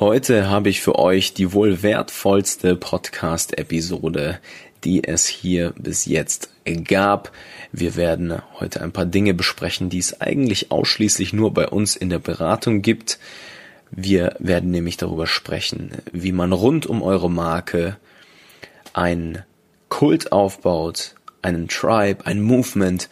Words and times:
Heute 0.00 0.48
habe 0.48 0.68
ich 0.68 0.80
für 0.80 0.96
euch 0.96 1.34
die 1.34 1.52
wohl 1.52 1.82
wertvollste 1.82 2.76
Podcast-Episode, 2.76 4.38
die 4.84 5.02
es 5.02 5.26
hier 5.26 5.74
bis 5.76 6.06
jetzt 6.06 6.50
gab. 6.84 7.32
Wir 7.72 7.96
werden 7.96 8.40
heute 8.60 8.80
ein 8.80 8.92
paar 8.92 9.06
Dinge 9.06 9.34
besprechen, 9.34 9.90
die 9.90 9.98
es 9.98 10.20
eigentlich 10.20 10.70
ausschließlich 10.70 11.32
nur 11.32 11.52
bei 11.52 11.66
uns 11.66 11.96
in 11.96 12.10
der 12.10 12.20
Beratung 12.20 12.80
gibt. 12.80 13.18
Wir 13.90 14.36
werden 14.38 14.70
nämlich 14.70 14.98
darüber 14.98 15.26
sprechen, 15.26 15.90
wie 16.12 16.30
man 16.30 16.52
rund 16.52 16.86
um 16.86 17.02
eure 17.02 17.28
Marke 17.28 17.96
ein 18.92 19.42
Kult 19.88 20.30
aufbaut, 20.30 21.16
einen 21.42 21.66
Tribe, 21.66 22.24
ein 22.24 22.40
Movement, 22.40 23.08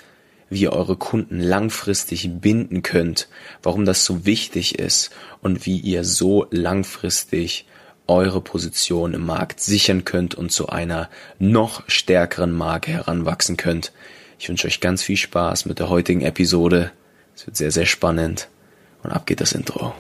wie 0.49 0.63
ihr 0.63 0.73
eure 0.73 0.97
Kunden 0.97 1.41
langfristig 1.41 2.31
binden 2.41 2.83
könnt, 2.83 3.29
warum 3.63 3.85
das 3.85 4.05
so 4.05 4.27
wichtig 4.27 4.79
ist 4.79 5.11
und 5.43 5.67
wie 5.67 5.79
ihr 5.79 6.05
so 6.05 6.47
langfristig 6.51 7.67
eure 8.07 8.41
Position 8.41 9.15
im 9.15 9.27
Markt 9.27 9.61
sichern 9.61 10.05
könnt 10.05 10.35
und 10.35 10.53
zu 10.53 10.69
einer 10.69 11.11
noch 11.39 11.83
stärkeren 11.89 12.53
Marke 12.53 12.93
heranwachsen 12.93 13.57
könnt. 13.57 13.93
Ich 14.39 14.49
wünsche 14.49 14.67
euch 14.67 14.81
ganz 14.81 15.03
viel 15.03 15.17
Spaß 15.17 15.67
mit 15.67 15.79
der 15.79 15.89
heutigen 15.89 16.21
Episode. 16.21 16.93
Es 17.35 17.47
wird 17.47 17.57
sehr, 17.57 17.71
sehr 17.71 17.87
spannend. 17.87 18.49
Und 19.03 19.11
ab 19.11 19.27
geht 19.27 19.41
das 19.41 19.53
Intro. 19.53 19.95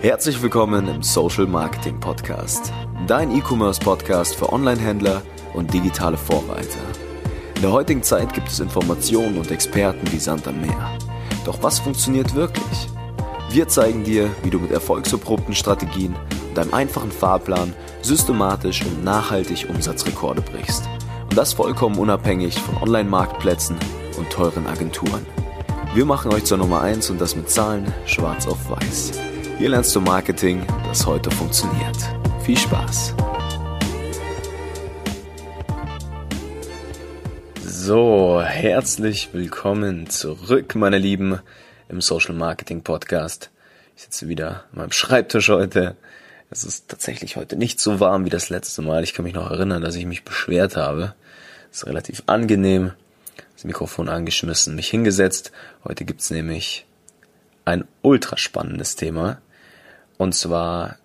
Herzlich 0.00 0.42
willkommen 0.42 0.86
im 0.88 1.02
Social 1.02 1.46
Marketing 1.46 1.98
Podcast. 1.98 2.72
Dein 3.06 3.34
E-Commerce 3.34 3.80
Podcast 3.80 4.34
für 4.34 4.52
Online-Händler 4.52 5.22
und 5.54 5.72
digitale 5.72 6.18
Vorreiter. 6.18 7.03
In 7.64 7.70
der 7.70 7.78
heutigen 7.78 8.02
Zeit 8.02 8.34
gibt 8.34 8.48
es 8.48 8.60
Informationen 8.60 9.38
und 9.38 9.50
Experten 9.50 10.12
wie 10.12 10.18
Sand 10.18 10.46
am 10.46 10.60
Meer. 10.60 10.98
Doch 11.46 11.62
was 11.62 11.78
funktioniert 11.78 12.34
wirklich? 12.34 12.88
Wir 13.48 13.66
zeigen 13.68 14.04
dir, 14.04 14.28
wie 14.42 14.50
du 14.50 14.58
mit 14.58 14.70
erfolgserprobten 14.70 15.54
Strategien 15.54 16.14
und 16.50 16.58
einem 16.58 16.74
einfachen 16.74 17.10
Fahrplan 17.10 17.72
systematisch 18.02 18.84
und 18.84 19.02
nachhaltig 19.02 19.66
Umsatzrekorde 19.70 20.42
brichst. 20.42 20.86
Und 21.22 21.38
das 21.38 21.54
vollkommen 21.54 21.98
unabhängig 21.98 22.60
von 22.60 22.82
Online-Marktplätzen 22.82 23.76
und 24.18 24.28
teuren 24.28 24.66
Agenturen. 24.66 25.24
Wir 25.94 26.04
machen 26.04 26.34
euch 26.34 26.44
zur 26.44 26.58
Nummer 26.58 26.82
1 26.82 27.08
und 27.08 27.18
das 27.18 27.34
mit 27.34 27.48
Zahlen 27.48 27.94
schwarz 28.04 28.46
auf 28.46 28.58
weiß. 28.68 29.12
Hier 29.56 29.70
lernst 29.70 29.96
du 29.96 30.02
Marketing, 30.02 30.60
das 30.86 31.06
heute 31.06 31.30
funktioniert. 31.30 31.96
Viel 32.44 32.58
Spaß! 32.58 33.14
So, 37.86 38.40
herzlich 38.42 39.28
willkommen 39.34 40.08
zurück, 40.08 40.74
meine 40.74 40.96
Lieben, 40.96 41.40
im 41.90 42.00
Social 42.00 42.34
Marketing 42.34 42.82
Podcast. 42.82 43.50
Ich 43.94 44.04
sitze 44.04 44.26
wieder 44.26 44.64
an 44.72 44.78
meinem 44.78 44.92
Schreibtisch 44.92 45.50
heute. 45.50 45.94
Es 46.48 46.64
ist 46.64 46.88
tatsächlich 46.88 47.36
heute 47.36 47.56
nicht 47.56 47.78
so 47.78 48.00
warm 48.00 48.24
wie 48.24 48.30
das 48.30 48.48
letzte 48.48 48.80
Mal. 48.80 49.04
Ich 49.04 49.12
kann 49.12 49.26
mich 49.26 49.34
noch 49.34 49.50
erinnern, 49.50 49.82
dass 49.82 49.96
ich 49.96 50.06
mich 50.06 50.24
beschwert 50.24 50.78
habe. 50.78 51.14
Es 51.70 51.82
ist 51.82 51.86
relativ 51.86 52.22
angenehm. 52.24 52.92
Das 53.52 53.64
Mikrofon 53.64 54.08
angeschmissen, 54.08 54.76
mich 54.76 54.88
hingesetzt. 54.88 55.52
Heute 55.84 56.06
gibt's 56.06 56.30
nämlich 56.30 56.86
ein 57.66 57.84
ultra 58.00 58.38
spannendes 58.38 58.96
Thema. 58.96 59.42
Und 60.16 60.34
zwar 60.34 60.96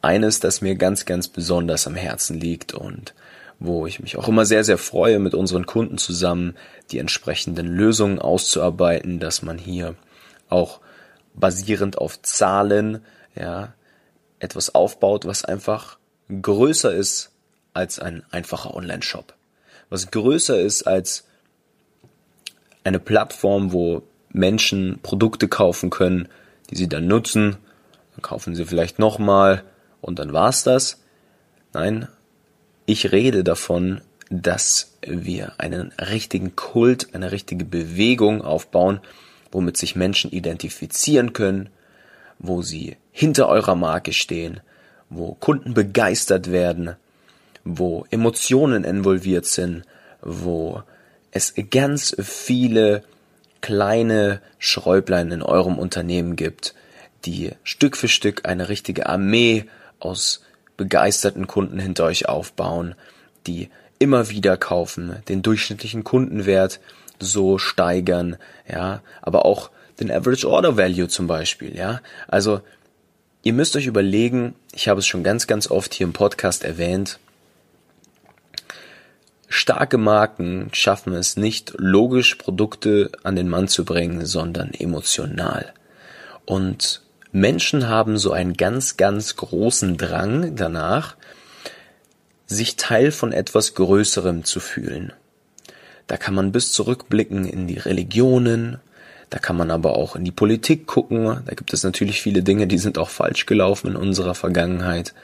eines, 0.00 0.40
das 0.40 0.62
mir 0.62 0.74
ganz, 0.74 1.04
ganz 1.04 1.28
besonders 1.28 1.86
am 1.86 1.94
Herzen 1.94 2.40
liegt 2.40 2.74
und 2.74 3.14
wo 3.64 3.86
ich 3.86 4.00
mich 4.00 4.16
auch 4.16 4.28
immer 4.28 4.44
sehr, 4.44 4.64
sehr 4.64 4.78
freue, 4.78 5.18
mit 5.18 5.34
unseren 5.34 5.66
Kunden 5.66 5.96
zusammen 5.96 6.56
die 6.90 6.98
entsprechenden 6.98 7.66
Lösungen 7.66 8.18
auszuarbeiten, 8.18 9.20
dass 9.20 9.42
man 9.42 9.56
hier 9.56 9.94
auch 10.48 10.80
basierend 11.34 11.98
auf 11.98 12.20
Zahlen, 12.22 13.04
ja, 13.34 13.72
etwas 14.40 14.74
aufbaut, 14.74 15.26
was 15.26 15.44
einfach 15.44 15.98
größer 16.28 16.92
ist 16.92 17.30
als 17.72 18.00
ein 18.00 18.24
einfacher 18.32 18.74
Online-Shop. 18.74 19.34
Was 19.88 20.10
größer 20.10 20.58
ist 20.58 20.82
als 20.82 21.24
eine 22.82 22.98
Plattform, 22.98 23.72
wo 23.72 24.02
Menschen 24.30 24.98
Produkte 25.02 25.46
kaufen 25.46 25.90
können, 25.90 26.28
die 26.70 26.76
sie 26.76 26.88
dann 26.88 27.06
nutzen, 27.06 27.56
dann 28.14 28.22
kaufen 28.22 28.56
sie 28.56 28.64
vielleicht 28.64 28.98
nochmal 28.98 29.62
und 30.00 30.18
dann 30.18 30.32
war's 30.32 30.64
das. 30.64 31.00
Nein, 31.72 32.08
ich 32.92 33.10
rede 33.10 33.42
davon, 33.42 34.02
dass 34.30 34.92
wir 35.06 35.54
einen 35.58 35.92
richtigen 35.92 36.54
Kult, 36.56 37.14
eine 37.14 37.32
richtige 37.32 37.64
Bewegung 37.64 38.42
aufbauen, 38.42 39.00
womit 39.50 39.76
sich 39.76 39.96
Menschen 39.96 40.30
identifizieren 40.30 41.32
können, 41.32 41.70
wo 42.38 42.62
sie 42.62 42.96
hinter 43.10 43.48
eurer 43.48 43.74
Marke 43.74 44.12
stehen, 44.12 44.60
wo 45.10 45.34
Kunden 45.34 45.74
begeistert 45.74 46.50
werden, 46.50 46.96
wo 47.64 48.06
Emotionen 48.10 48.84
involviert 48.84 49.46
sind, 49.46 49.84
wo 50.20 50.82
es 51.30 51.54
ganz 51.70 52.14
viele 52.20 53.04
kleine 53.60 54.40
Schräublein 54.58 55.30
in 55.30 55.42
eurem 55.42 55.78
Unternehmen 55.78 56.36
gibt, 56.36 56.74
die 57.24 57.52
Stück 57.64 57.96
für 57.96 58.08
Stück 58.08 58.46
eine 58.46 58.68
richtige 58.68 59.06
Armee 59.06 59.66
aus 59.98 60.42
begeisterten 60.82 61.46
Kunden 61.46 61.78
hinter 61.78 62.04
euch 62.04 62.28
aufbauen, 62.28 62.96
die 63.46 63.70
immer 63.98 64.30
wieder 64.30 64.56
kaufen, 64.56 65.22
den 65.28 65.42
durchschnittlichen 65.42 66.02
Kundenwert 66.02 66.80
so 67.20 67.58
steigern, 67.58 68.36
ja, 68.68 69.00
aber 69.20 69.44
auch 69.44 69.70
den 70.00 70.10
Average 70.10 70.48
Order 70.48 70.76
Value 70.76 71.06
zum 71.06 71.28
Beispiel, 71.28 71.76
ja. 71.76 72.00
Also, 72.26 72.60
ihr 73.44 73.52
müsst 73.52 73.76
euch 73.76 73.86
überlegen, 73.86 74.54
ich 74.72 74.88
habe 74.88 74.98
es 74.98 75.06
schon 75.06 75.22
ganz, 75.22 75.46
ganz 75.46 75.70
oft 75.70 75.94
hier 75.94 76.06
im 76.06 76.12
Podcast 76.12 76.64
erwähnt, 76.64 77.20
starke 79.48 79.98
Marken 79.98 80.70
schaffen 80.72 81.14
es 81.14 81.36
nicht 81.36 81.74
logisch 81.76 82.34
Produkte 82.34 83.12
an 83.22 83.36
den 83.36 83.48
Mann 83.48 83.68
zu 83.68 83.84
bringen, 83.84 84.26
sondern 84.26 84.72
emotional. 84.72 85.72
Und 86.44 87.02
Menschen 87.32 87.88
haben 87.88 88.18
so 88.18 88.32
einen 88.32 88.54
ganz, 88.54 88.98
ganz 88.98 89.36
großen 89.36 89.96
Drang 89.96 90.54
danach, 90.54 91.16
sich 92.46 92.76
Teil 92.76 93.10
von 93.10 93.32
etwas 93.32 93.74
Größerem 93.74 94.44
zu 94.44 94.60
fühlen. 94.60 95.12
Da 96.06 96.18
kann 96.18 96.34
man 96.34 96.52
bis 96.52 96.72
zurückblicken 96.72 97.46
in 97.46 97.66
die 97.66 97.78
Religionen, 97.78 98.80
da 99.30 99.38
kann 99.38 99.56
man 99.56 99.70
aber 99.70 99.96
auch 99.96 100.14
in 100.14 100.24
die 100.24 100.30
Politik 100.30 100.86
gucken, 100.86 101.42
da 101.46 101.54
gibt 101.54 101.72
es 101.72 101.84
natürlich 101.84 102.20
viele 102.20 102.42
Dinge, 102.42 102.66
die 102.66 102.76
sind 102.76 102.98
auch 102.98 103.08
falsch 103.08 103.46
gelaufen 103.46 103.88
in 103.88 103.96
unserer 103.96 104.34
Vergangenheit. 104.34 105.14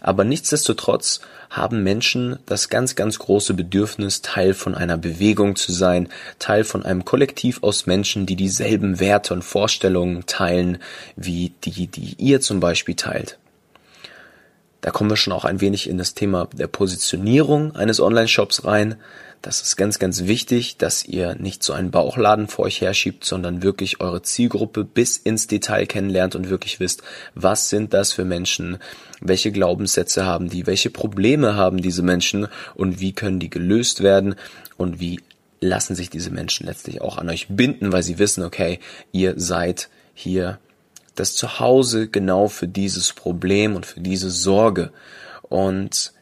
Aber 0.00 0.24
nichtsdestotrotz 0.24 1.20
haben 1.50 1.82
Menschen 1.82 2.38
das 2.46 2.68
ganz, 2.68 2.94
ganz 2.94 3.18
große 3.18 3.54
Bedürfnis, 3.54 4.22
Teil 4.22 4.54
von 4.54 4.74
einer 4.74 4.96
Bewegung 4.96 5.56
zu 5.56 5.72
sein, 5.72 6.08
Teil 6.38 6.64
von 6.64 6.84
einem 6.84 7.04
Kollektiv 7.04 7.62
aus 7.62 7.86
Menschen, 7.86 8.26
die 8.26 8.36
dieselben 8.36 9.00
Werte 9.00 9.34
und 9.34 9.42
Vorstellungen 9.42 10.26
teilen, 10.26 10.78
wie 11.16 11.52
die, 11.64 11.86
die 11.86 12.14
ihr 12.18 12.40
zum 12.40 12.60
Beispiel 12.60 12.94
teilt. 12.94 13.38
Da 14.80 14.90
kommen 14.90 15.10
wir 15.10 15.16
schon 15.16 15.32
auch 15.32 15.44
ein 15.44 15.60
wenig 15.60 15.88
in 15.88 15.98
das 15.98 16.14
Thema 16.14 16.48
der 16.52 16.68
Positionierung 16.68 17.74
eines 17.74 18.00
Online-Shops 18.00 18.64
rein. 18.64 18.96
Das 19.40 19.62
ist 19.62 19.76
ganz, 19.76 20.00
ganz 20.00 20.24
wichtig, 20.24 20.78
dass 20.78 21.04
ihr 21.04 21.36
nicht 21.36 21.62
so 21.62 21.72
einen 21.72 21.92
Bauchladen 21.92 22.48
vor 22.48 22.64
euch 22.64 22.80
herschiebt, 22.80 23.24
sondern 23.24 23.62
wirklich 23.62 24.00
eure 24.00 24.22
Zielgruppe 24.22 24.84
bis 24.84 25.16
ins 25.16 25.46
Detail 25.46 25.86
kennenlernt 25.86 26.34
und 26.34 26.50
wirklich 26.50 26.80
wisst, 26.80 27.02
was 27.34 27.70
sind 27.70 27.94
das 27.94 28.12
für 28.12 28.24
Menschen, 28.24 28.78
welche 29.20 29.52
Glaubenssätze 29.52 30.26
haben 30.26 30.50
die, 30.50 30.66
welche 30.66 30.90
Probleme 30.90 31.54
haben 31.54 31.80
diese 31.80 32.02
Menschen 32.02 32.48
und 32.74 33.00
wie 33.00 33.12
können 33.12 33.38
die 33.38 33.50
gelöst 33.50 34.02
werden 34.02 34.34
und 34.76 34.98
wie 34.98 35.20
lassen 35.60 35.94
sich 35.94 36.10
diese 36.10 36.30
Menschen 36.30 36.66
letztlich 36.66 37.00
auch 37.00 37.18
an 37.18 37.28
euch 37.28 37.46
binden, 37.48 37.92
weil 37.92 38.02
sie 38.02 38.18
wissen, 38.18 38.42
okay, 38.42 38.80
ihr 39.12 39.34
seid 39.36 39.88
hier 40.14 40.58
das 41.14 41.34
Zuhause 41.34 42.08
genau 42.08 42.48
für 42.48 42.68
dieses 42.68 43.12
Problem 43.12 43.76
und 43.76 43.86
für 43.86 44.00
diese 44.00 44.30
Sorge. 44.30 44.92
Und 45.42 46.12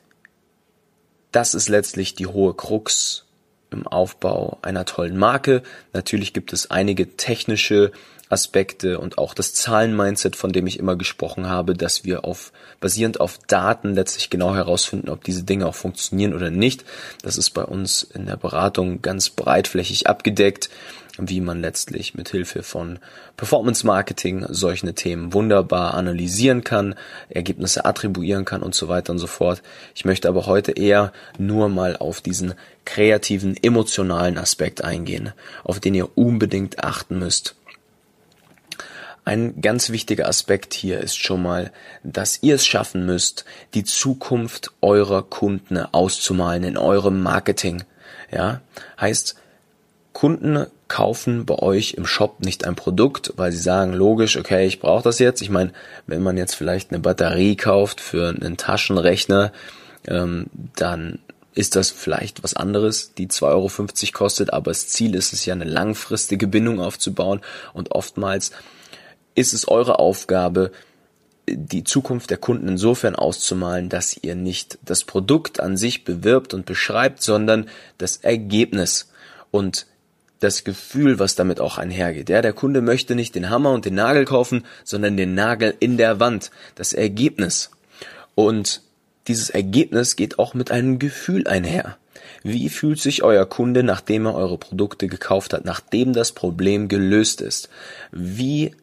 das 1.36 1.54
ist 1.54 1.68
letztlich 1.68 2.14
die 2.14 2.26
hohe 2.26 2.54
Krux 2.54 3.26
im 3.70 3.86
Aufbau 3.86 4.56
einer 4.62 4.86
tollen 4.86 5.18
Marke. 5.18 5.62
Natürlich 5.92 6.32
gibt 6.32 6.54
es 6.54 6.70
einige 6.70 7.18
technische 7.18 7.92
Aspekte 8.30 8.98
und 8.98 9.18
auch 9.18 9.34
das 9.34 9.52
Zahlen-Mindset, 9.52 10.34
von 10.34 10.50
dem 10.50 10.66
ich 10.66 10.78
immer 10.78 10.96
gesprochen 10.96 11.46
habe, 11.46 11.74
dass 11.74 12.06
wir 12.06 12.24
auf, 12.24 12.52
basierend 12.80 13.20
auf 13.20 13.36
Daten 13.48 13.92
letztlich 13.92 14.30
genau 14.30 14.54
herausfinden, 14.54 15.10
ob 15.10 15.24
diese 15.24 15.44
Dinge 15.44 15.66
auch 15.66 15.74
funktionieren 15.74 16.32
oder 16.32 16.50
nicht. 16.50 16.86
Das 17.20 17.36
ist 17.36 17.50
bei 17.50 17.64
uns 17.64 18.02
in 18.02 18.24
der 18.24 18.38
Beratung 18.38 19.02
ganz 19.02 19.28
breitflächig 19.28 20.06
abgedeckt 20.06 20.70
wie 21.18 21.40
man 21.40 21.60
letztlich 21.60 22.14
mit 22.14 22.28
Hilfe 22.28 22.62
von 22.62 22.98
Performance 23.36 23.86
Marketing 23.86 24.44
solche 24.48 24.94
Themen 24.94 25.32
wunderbar 25.32 25.94
analysieren 25.94 26.62
kann, 26.64 26.94
Ergebnisse 27.28 27.84
attribuieren 27.84 28.44
kann 28.44 28.62
und 28.62 28.74
so 28.74 28.88
weiter 28.88 29.12
und 29.12 29.18
so 29.18 29.26
fort. 29.26 29.62
Ich 29.94 30.04
möchte 30.04 30.28
aber 30.28 30.46
heute 30.46 30.72
eher 30.72 31.12
nur 31.38 31.68
mal 31.68 31.96
auf 31.96 32.20
diesen 32.20 32.54
kreativen, 32.84 33.56
emotionalen 33.60 34.38
Aspekt 34.38 34.84
eingehen, 34.84 35.32
auf 35.64 35.80
den 35.80 35.94
ihr 35.94 36.16
unbedingt 36.16 36.84
achten 36.84 37.18
müsst. 37.18 37.56
ein 39.24 39.60
ganz 39.60 39.90
wichtiger 39.90 40.28
Aspekt 40.28 40.72
hier 40.72 41.00
ist 41.00 41.16
schon 41.16 41.42
mal, 41.42 41.72
dass 42.04 42.42
ihr 42.44 42.54
es 42.54 42.64
schaffen 42.64 43.04
müsst, 43.06 43.44
die 43.74 43.82
Zukunft 43.82 44.70
eurer 44.80 45.22
Kunden 45.22 45.78
auszumalen 45.78 46.62
in 46.62 46.76
eurem 46.76 47.22
Marketing. 47.22 47.82
Ja, 48.30 48.60
heißt, 49.00 49.34
Kunden 50.12 50.66
kaufen 50.88 51.46
bei 51.46 51.56
euch 51.56 51.94
im 51.94 52.06
Shop 52.06 52.40
nicht 52.40 52.64
ein 52.64 52.76
Produkt, 52.76 53.32
weil 53.36 53.52
sie 53.52 53.58
sagen, 53.58 53.92
logisch, 53.92 54.36
okay, 54.36 54.66
ich 54.66 54.80
brauche 54.80 55.02
das 55.02 55.18
jetzt. 55.18 55.42
Ich 55.42 55.50
meine, 55.50 55.72
wenn 56.06 56.22
man 56.22 56.36
jetzt 56.36 56.54
vielleicht 56.54 56.90
eine 56.90 57.00
Batterie 57.00 57.56
kauft 57.56 58.00
für 58.00 58.28
einen 58.28 58.56
Taschenrechner, 58.56 59.52
ähm, 60.06 60.46
dann 60.76 61.18
ist 61.54 61.74
das 61.74 61.90
vielleicht 61.90 62.44
was 62.44 62.54
anderes, 62.54 63.14
die 63.14 63.28
2,50 63.28 63.44
Euro 63.44 64.12
kostet, 64.12 64.52
aber 64.52 64.70
das 64.70 64.88
Ziel 64.88 65.14
ist 65.14 65.32
es 65.32 65.46
ja, 65.46 65.54
eine 65.54 65.64
langfristige 65.64 66.46
Bindung 66.46 66.80
aufzubauen 66.80 67.40
und 67.72 67.92
oftmals 67.92 68.52
ist 69.34 69.54
es 69.54 69.66
eure 69.66 69.98
Aufgabe, 69.98 70.70
die 71.48 71.84
Zukunft 71.84 72.30
der 72.30 72.38
Kunden 72.38 72.68
insofern 72.68 73.14
auszumalen, 73.14 73.88
dass 73.88 74.16
ihr 74.20 74.34
nicht 74.34 74.78
das 74.84 75.04
Produkt 75.04 75.60
an 75.60 75.76
sich 75.76 76.04
bewirbt 76.04 76.54
und 76.54 76.66
beschreibt, 76.66 77.22
sondern 77.22 77.68
das 77.98 78.18
Ergebnis 78.18 79.10
und 79.50 79.86
das 80.40 80.64
Gefühl, 80.64 81.18
was 81.18 81.34
damit 81.34 81.60
auch 81.60 81.78
einhergeht. 81.78 82.28
Ja, 82.28 82.42
der 82.42 82.52
Kunde 82.52 82.82
möchte 82.82 83.14
nicht 83.14 83.34
den 83.34 83.50
Hammer 83.50 83.72
und 83.72 83.84
den 83.84 83.94
Nagel 83.94 84.24
kaufen, 84.24 84.64
sondern 84.84 85.16
den 85.16 85.34
Nagel 85.34 85.74
in 85.80 85.96
der 85.96 86.20
Wand, 86.20 86.50
das 86.74 86.92
Ergebnis. 86.92 87.70
Und 88.34 88.82
dieses 89.28 89.50
Ergebnis 89.50 90.16
geht 90.16 90.38
auch 90.38 90.54
mit 90.54 90.70
einem 90.70 90.98
Gefühl 90.98 91.46
einher. 91.46 91.96
Wie 92.42 92.68
fühlt 92.68 93.00
sich 93.00 93.22
euer 93.22 93.46
Kunde, 93.46 93.82
nachdem 93.82 94.26
er 94.26 94.34
eure 94.34 94.58
Produkte 94.58 95.08
gekauft 95.08 95.52
hat, 95.52 95.64
nachdem 95.64 96.12
das 96.12 96.32
Problem 96.32 96.88
gelöst 96.88 97.40
ist? 97.40 97.68
Wie 98.12 98.74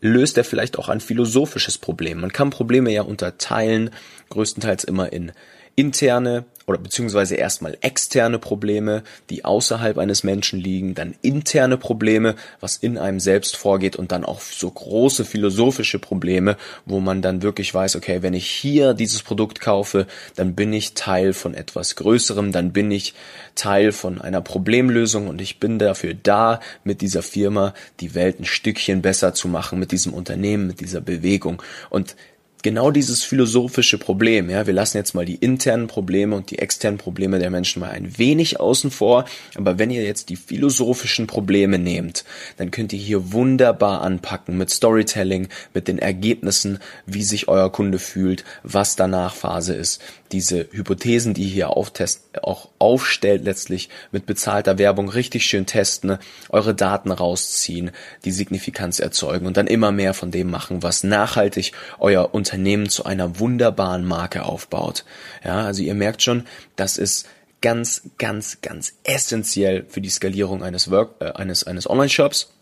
löst 0.00 0.36
er 0.36 0.44
vielleicht 0.44 0.78
auch 0.78 0.88
ein 0.88 1.00
philosophisches 1.00 1.78
Problem? 1.78 2.20
Man 2.20 2.32
kann 2.32 2.50
Probleme 2.50 2.92
ja 2.92 3.02
unterteilen, 3.02 3.90
größtenteils 4.28 4.84
immer 4.84 5.12
in 5.12 5.32
interne 5.74 6.44
oder 6.66 6.78
beziehungsweise 6.78 7.36
erstmal 7.36 7.78
externe 7.80 8.38
Probleme, 8.38 9.04
die 9.30 9.44
außerhalb 9.44 9.98
eines 9.98 10.24
Menschen 10.24 10.58
liegen, 10.58 10.94
dann 10.94 11.14
interne 11.22 11.76
Probleme, 11.76 12.34
was 12.60 12.76
in 12.76 12.98
einem 12.98 13.20
selbst 13.20 13.56
vorgeht 13.56 13.96
und 13.96 14.10
dann 14.10 14.24
auch 14.24 14.40
so 14.40 14.68
große 14.70 15.24
philosophische 15.24 16.00
Probleme, 16.00 16.56
wo 16.84 16.98
man 16.98 17.22
dann 17.22 17.42
wirklich 17.42 17.72
weiß, 17.72 17.94
okay, 17.96 18.22
wenn 18.22 18.34
ich 18.34 18.48
hier 18.48 18.94
dieses 18.94 19.22
Produkt 19.22 19.60
kaufe, 19.60 20.06
dann 20.34 20.54
bin 20.54 20.72
ich 20.72 20.94
Teil 20.94 21.32
von 21.32 21.54
etwas 21.54 21.94
Größerem, 21.94 22.50
dann 22.50 22.72
bin 22.72 22.90
ich 22.90 23.14
Teil 23.54 23.92
von 23.92 24.20
einer 24.20 24.40
Problemlösung 24.40 25.28
und 25.28 25.40
ich 25.40 25.60
bin 25.60 25.78
dafür 25.78 26.14
da, 26.14 26.60
mit 26.82 27.00
dieser 27.00 27.22
Firma 27.22 27.74
die 28.00 28.14
Welt 28.14 28.40
ein 28.40 28.44
Stückchen 28.44 29.02
besser 29.02 29.34
zu 29.34 29.46
machen, 29.46 29.78
mit 29.78 29.92
diesem 29.92 30.12
Unternehmen, 30.12 30.66
mit 30.66 30.80
dieser 30.80 31.00
Bewegung. 31.00 31.62
Und 31.90 32.16
genau 32.62 32.90
dieses 32.90 33.22
philosophische 33.22 33.98
Problem, 33.98 34.50
ja, 34.50 34.66
wir 34.66 34.74
lassen 34.74 34.96
jetzt 34.96 35.14
mal 35.14 35.24
die 35.24 35.36
internen 35.36 35.86
Probleme 35.86 36.34
und 36.34 36.50
die 36.50 36.58
externen 36.58 36.98
Probleme 36.98 37.38
der 37.38 37.50
Menschen 37.50 37.80
mal 37.80 37.90
ein 37.90 38.18
wenig 38.18 38.58
außen 38.58 38.90
vor, 38.90 39.24
aber 39.54 39.78
wenn 39.78 39.90
ihr 39.90 40.02
jetzt 40.02 40.30
die 40.30 40.36
philosophischen 40.36 41.26
Probleme 41.26 41.78
nehmt, 41.78 42.24
dann 42.56 42.70
könnt 42.70 42.92
ihr 42.92 42.98
hier 42.98 43.32
wunderbar 43.32 44.00
anpacken 44.02 44.58
mit 44.58 44.70
Storytelling, 44.70 45.48
mit 45.74 45.86
den 45.86 45.98
Ergebnissen, 45.98 46.78
wie 47.06 47.22
sich 47.22 47.48
euer 47.48 47.70
Kunde 47.70 47.98
fühlt, 47.98 48.44
was 48.62 48.96
danach 48.96 49.34
Phase 49.34 49.74
ist, 49.74 50.02
diese 50.32 50.68
Hypothesen, 50.72 51.34
die 51.34 51.44
ihr 51.44 51.50
hier 51.50 51.70
auftest, 51.70 52.22
auch 52.42 52.68
aufstellt 52.80 53.44
letztlich 53.44 53.88
mit 54.10 54.26
bezahlter 54.26 54.76
Werbung 54.76 55.08
richtig 55.08 55.46
schön 55.46 55.66
testen, 55.66 56.18
eure 56.48 56.74
Daten 56.74 57.12
rausziehen, 57.12 57.92
die 58.24 58.32
Signifikanz 58.32 58.98
erzeugen 58.98 59.46
und 59.46 59.56
dann 59.56 59.68
immer 59.68 59.92
mehr 59.92 60.14
von 60.14 60.32
dem 60.32 60.50
machen, 60.50 60.82
was 60.82 61.04
nachhaltig 61.04 61.72
euer 62.00 62.34
Unternehmen 62.34 62.55
Unternehmen 62.56 62.88
zu 62.88 63.04
einer 63.04 63.38
wunderbaren 63.38 64.06
Marke 64.06 64.46
aufbaut. 64.46 65.04
Ja, 65.44 65.66
also 65.66 65.82
ihr 65.82 65.94
merkt 65.94 66.22
schon, 66.22 66.46
das 66.74 66.96
ist 66.96 67.28
ganz, 67.60 68.02
ganz, 68.16 68.62
ganz 68.62 68.94
essentiell 69.04 69.84
für 69.90 70.00
die 70.00 70.08
Skalierung 70.08 70.62
eines 70.62 70.90
Work, 70.90 71.16
äh, 71.20 71.32
eines, 71.32 71.64
eines 71.64 71.88
Online-Shops 71.88 72.52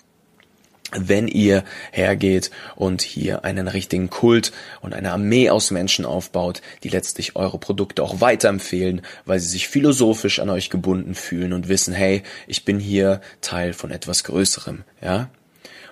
wenn 0.96 1.26
ihr 1.26 1.64
hergeht 1.90 2.52
und 2.76 3.02
hier 3.02 3.44
einen 3.44 3.66
richtigen 3.66 4.10
Kult 4.10 4.52
und 4.80 4.94
eine 4.94 5.12
Armee 5.12 5.50
aus 5.50 5.72
Menschen 5.72 6.04
aufbaut, 6.04 6.60
die 6.84 6.88
letztlich 6.88 7.34
eure 7.34 7.58
Produkte 7.58 8.02
auch 8.02 8.20
weiterempfehlen, 8.20 9.02
weil 9.24 9.40
sie 9.40 9.48
sich 9.48 9.66
philosophisch 9.66 10.38
an 10.38 10.50
euch 10.50 10.70
gebunden 10.70 11.16
fühlen 11.16 11.52
und 11.52 11.68
wissen, 11.68 11.94
hey, 11.94 12.22
ich 12.46 12.64
bin 12.64 12.78
hier 12.78 13.22
Teil 13.40 13.72
von 13.72 13.90
etwas 13.90 14.22
Größerem, 14.22 14.84
ja? 15.02 15.30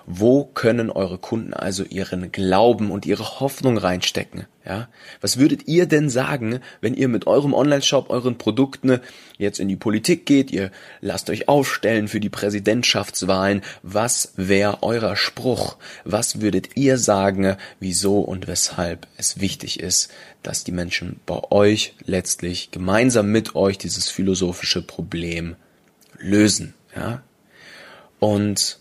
Wo 0.05 0.43
können 0.43 0.89
eure 0.89 1.17
Kunden 1.17 1.53
also 1.53 1.83
ihren 1.83 2.31
Glauben 2.31 2.91
und 2.91 3.05
ihre 3.05 3.39
Hoffnung 3.39 3.77
reinstecken? 3.77 4.47
Ja? 4.65 4.89
Was 5.21 5.37
würdet 5.37 5.67
ihr 5.67 5.85
denn 5.85 6.09
sagen, 6.09 6.59
wenn 6.81 6.93
ihr 6.93 7.07
mit 7.07 7.25
eurem 7.25 7.53
Online-Shop, 7.53 8.09
euren 8.09 8.37
Produkten 8.37 8.99
jetzt 9.37 9.59
in 9.59 9.69
die 9.69 9.77
Politik 9.77 10.25
geht, 10.25 10.51
ihr 10.51 10.71
lasst 10.99 11.29
euch 11.29 11.47
aufstellen 11.47 12.09
für 12.09 12.19
die 12.19 12.29
Präsidentschaftswahlen? 12.29 13.61
Was 13.81 14.33
wäre 14.35 14.83
euer 14.83 15.15
Spruch? 15.15 15.77
Was 16.03 16.41
würdet 16.41 16.75
ihr 16.75 16.97
sagen, 16.97 17.55
wieso 17.79 18.19
und 18.19 18.47
weshalb 18.47 19.07
es 19.17 19.39
wichtig 19.39 19.79
ist, 19.79 20.11
dass 20.43 20.65
die 20.65 20.73
Menschen 20.73 21.21
bei 21.25 21.39
euch 21.49 21.95
letztlich 22.05 22.71
gemeinsam 22.71 23.31
mit 23.31 23.55
euch 23.55 23.77
dieses 23.77 24.09
philosophische 24.09 24.81
Problem 24.81 25.55
lösen? 26.19 26.73
Ja? 26.93 27.23
Und 28.19 28.79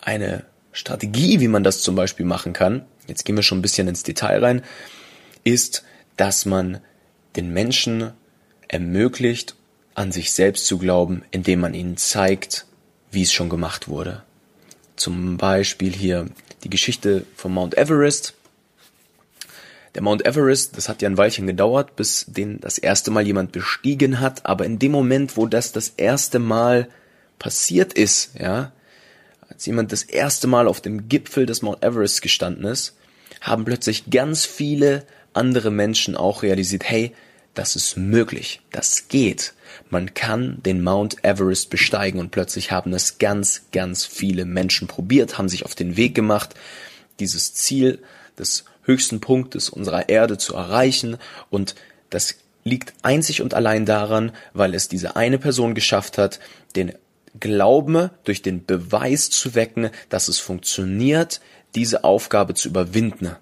eine 0.00 0.44
Strategie, 0.72 1.40
wie 1.40 1.48
man 1.48 1.62
das 1.62 1.82
zum 1.82 1.94
Beispiel 1.94 2.26
machen 2.26 2.52
kann, 2.52 2.84
jetzt 3.06 3.24
gehen 3.24 3.36
wir 3.36 3.42
schon 3.42 3.58
ein 3.58 3.62
bisschen 3.62 3.88
ins 3.88 4.02
Detail 4.02 4.42
rein, 4.42 4.62
ist, 5.44 5.84
dass 6.16 6.46
man 6.46 6.80
den 7.36 7.52
Menschen 7.52 8.12
ermöglicht, 8.68 9.54
an 9.94 10.12
sich 10.12 10.32
selbst 10.32 10.66
zu 10.66 10.78
glauben, 10.78 11.22
indem 11.30 11.60
man 11.60 11.74
ihnen 11.74 11.96
zeigt, 11.98 12.66
wie 13.10 13.22
es 13.22 13.32
schon 13.32 13.50
gemacht 13.50 13.88
wurde. 13.88 14.22
Zum 14.96 15.36
Beispiel 15.36 15.92
hier 15.92 16.26
die 16.64 16.70
Geschichte 16.70 17.26
von 17.36 17.52
Mount 17.52 17.76
Everest. 17.76 18.34
Der 19.94 20.02
Mount 20.02 20.24
Everest, 20.24 20.78
das 20.78 20.88
hat 20.88 21.02
ja 21.02 21.10
ein 21.10 21.18
Weilchen 21.18 21.46
gedauert, 21.46 21.96
bis 21.96 22.24
den 22.26 22.60
das 22.60 22.78
erste 22.78 23.10
Mal 23.10 23.26
jemand 23.26 23.52
bestiegen 23.52 24.20
hat, 24.20 24.46
aber 24.46 24.64
in 24.64 24.78
dem 24.78 24.92
Moment, 24.92 25.36
wo 25.36 25.46
das 25.46 25.72
das 25.72 25.90
erste 25.90 26.38
Mal 26.38 26.88
passiert 27.38 27.92
ist, 27.92 28.30
ja, 28.38 28.72
als 29.52 29.66
jemand 29.66 29.92
das 29.92 30.02
erste 30.02 30.46
Mal 30.46 30.66
auf 30.66 30.80
dem 30.80 31.08
Gipfel 31.08 31.46
des 31.46 31.62
Mount 31.62 31.82
Everest 31.84 32.22
gestanden 32.22 32.64
ist, 32.64 32.96
haben 33.40 33.64
plötzlich 33.64 34.10
ganz 34.10 34.46
viele 34.46 35.04
andere 35.34 35.70
Menschen 35.70 36.16
auch 36.16 36.42
realisiert, 36.42 36.84
hey, 36.88 37.12
das 37.54 37.76
ist 37.76 37.98
möglich, 37.98 38.62
das 38.70 39.08
geht. 39.08 39.52
Man 39.90 40.14
kann 40.14 40.62
den 40.62 40.82
Mount 40.82 41.22
Everest 41.22 41.68
besteigen 41.68 42.18
und 42.18 42.30
plötzlich 42.30 42.70
haben 42.70 42.94
es 42.94 43.18
ganz, 43.18 43.66
ganz 43.72 44.06
viele 44.06 44.46
Menschen 44.46 44.88
probiert, 44.88 45.36
haben 45.36 45.50
sich 45.50 45.66
auf 45.66 45.74
den 45.74 45.96
Weg 45.96 46.14
gemacht, 46.14 46.54
dieses 47.20 47.52
Ziel 47.52 47.98
des 48.38 48.64
höchsten 48.84 49.20
Punktes 49.20 49.68
unserer 49.68 50.08
Erde 50.08 50.38
zu 50.38 50.54
erreichen 50.54 51.18
und 51.50 51.74
das 52.08 52.36
liegt 52.64 52.94
einzig 53.02 53.42
und 53.42 53.54
allein 53.54 53.84
daran, 53.84 54.32
weil 54.54 54.74
es 54.74 54.88
diese 54.88 55.16
eine 55.16 55.38
Person 55.38 55.74
geschafft 55.74 56.16
hat, 56.16 56.40
den 56.74 56.92
Glauben 57.38 58.10
durch 58.24 58.42
den 58.42 58.64
Beweis 58.64 59.30
zu 59.30 59.54
wecken, 59.54 59.90
dass 60.08 60.28
es 60.28 60.38
funktioniert, 60.38 61.40
diese 61.74 62.04
Aufgabe 62.04 62.54
zu 62.54 62.68
überwinden. 62.68 63.36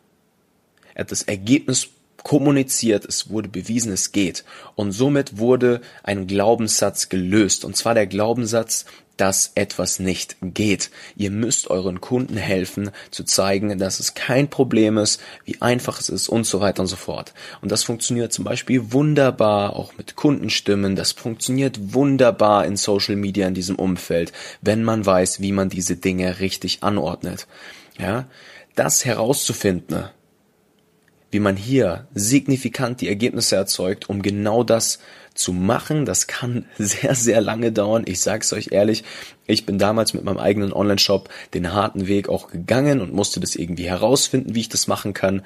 Er 0.94 1.00
hat 1.00 1.10
das 1.10 1.22
Ergebnis 1.22 1.88
kommuniziert, 2.22 3.04
es 3.04 3.30
wurde 3.30 3.48
bewiesen, 3.48 3.92
es 3.92 4.12
geht. 4.12 4.44
Und 4.74 4.92
somit 4.92 5.38
wurde 5.38 5.80
ein 6.02 6.26
Glaubenssatz 6.26 7.08
gelöst. 7.08 7.64
Und 7.64 7.76
zwar 7.76 7.94
der 7.94 8.06
Glaubenssatz, 8.06 8.84
dass 9.20 9.52
etwas 9.54 9.98
nicht 9.98 10.36
geht. 10.40 10.90
Ihr 11.14 11.30
müsst 11.30 11.68
euren 11.68 12.00
Kunden 12.00 12.38
helfen, 12.38 12.90
zu 13.10 13.22
zeigen, 13.22 13.78
dass 13.78 14.00
es 14.00 14.14
kein 14.14 14.48
Problem 14.48 14.96
ist, 14.96 15.20
wie 15.44 15.60
einfach 15.60 16.00
es 16.00 16.08
ist 16.08 16.28
und 16.28 16.44
so 16.44 16.60
weiter 16.60 16.80
und 16.80 16.86
so 16.86 16.96
fort. 16.96 17.34
Und 17.60 17.70
das 17.70 17.82
funktioniert 17.82 18.32
zum 18.32 18.44
Beispiel 18.44 18.92
wunderbar 18.92 19.76
auch 19.76 19.92
mit 19.98 20.16
Kundenstimmen. 20.16 20.96
Das 20.96 21.12
funktioniert 21.12 21.92
wunderbar 21.92 22.64
in 22.64 22.76
Social 22.76 23.16
Media 23.16 23.46
in 23.46 23.54
diesem 23.54 23.76
Umfeld, 23.76 24.32
wenn 24.62 24.82
man 24.84 25.04
weiß, 25.04 25.40
wie 25.40 25.52
man 25.52 25.68
diese 25.68 25.96
Dinge 25.96 26.40
richtig 26.40 26.82
anordnet. 26.82 27.46
Ja, 27.98 28.26
das 28.74 29.04
herauszufinden, 29.04 30.04
wie 31.30 31.40
man 31.40 31.56
hier 31.56 32.08
signifikant 32.14 33.00
die 33.00 33.08
Ergebnisse 33.08 33.56
erzeugt, 33.56 34.08
um 34.08 34.22
genau 34.22 34.64
das 34.64 34.98
zu 35.34 35.52
machen. 35.52 36.04
Das 36.04 36.26
kann 36.26 36.66
sehr, 36.78 37.14
sehr 37.14 37.40
lange 37.40 37.72
dauern. 37.72 38.04
Ich 38.06 38.20
sag's 38.20 38.52
euch 38.52 38.68
ehrlich, 38.72 39.04
ich 39.46 39.66
bin 39.66 39.78
damals 39.78 40.14
mit 40.14 40.24
meinem 40.24 40.38
eigenen 40.38 40.72
Online-Shop 40.72 41.28
den 41.54 41.72
harten 41.72 42.06
Weg 42.06 42.28
auch 42.28 42.48
gegangen 42.48 43.00
und 43.00 43.12
musste 43.12 43.40
das 43.40 43.54
irgendwie 43.54 43.88
herausfinden, 43.88 44.54
wie 44.54 44.60
ich 44.60 44.68
das 44.68 44.86
machen 44.86 45.14
kann. 45.14 45.42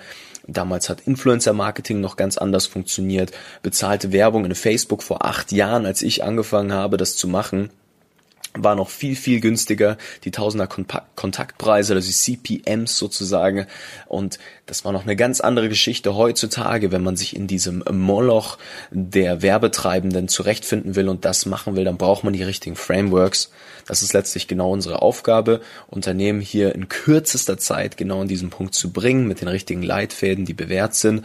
Damals 0.47 0.89
hat 0.89 1.03
Influencer-Marketing 1.03 2.01
noch 2.01 2.17
ganz 2.17 2.37
anders 2.37 2.67
funktioniert. 2.67 3.33
Bezahlte 3.63 4.13
Werbung 4.13 4.45
in 4.45 4.55
Facebook 4.55 5.03
vor 5.03 5.25
acht 5.25 5.53
Jahren, 5.53 5.87
als 5.87 6.03
ich 6.03 6.23
angefangen 6.23 6.73
habe, 6.73 6.97
das 6.97 7.17
zu 7.17 7.29
machen 7.29 7.71
war 8.57 8.77
noch 8.77 8.89
viel, 8.89 9.17
viel 9.17 9.41
günstiger, 9.41 9.99
die 10.25 10.31
Tausender 10.31 10.69
Kontaktpreise, 10.69 11.95
also 11.95 12.07
die 12.07 12.13
CPMs 12.13 12.97
sozusagen. 12.97 13.67
Und 14.07 14.39
das 14.67 14.85
war 14.85 14.93
noch 14.93 15.03
eine 15.03 15.17
ganz 15.17 15.41
andere 15.41 15.69
Geschichte 15.69 16.15
heutzutage, 16.15 16.93
wenn 16.93 17.03
man 17.03 17.17
sich 17.17 17.35
in 17.35 17.47
diesem 17.47 17.85
Moloch 17.91 18.59
der 18.91 19.43
Werbetreibenden 19.43 20.29
zurechtfinden 20.29 20.95
will 20.95 21.09
und 21.09 21.25
das 21.25 21.47
machen 21.47 21.75
will, 21.77 21.85
dann 21.85 21.99
braucht 21.99 22.23
man 22.25 22.33
die 22.33 22.45
richtigen 22.45 22.77
Frameworks. 22.77 23.51
Das 23.87 24.03
ist 24.03 24.15
letztlich 24.15 24.49
genau 24.49 24.71
unsere 24.71 25.03
Aufgabe, 25.03 25.61
Unternehmen 25.89 26.41
hier 26.41 26.75
in 26.75 26.89
kürzester 26.89 27.59
Zeit 27.59 27.97
genau 27.97 28.23
an 28.23 28.29
diesen 28.29 28.51
Punkt 28.51 28.75
zu 28.75 28.93
bringen, 28.93 29.27
mit 29.27 29.41
den 29.41 29.49
richtigen 29.49 29.83
Leitfäden, 29.83 30.47
die 30.47 30.55
bewährt 30.55 30.95
sind. 30.95 31.25